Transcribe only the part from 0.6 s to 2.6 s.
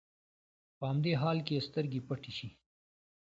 په همدې حال کې يې سترګې پټې شي.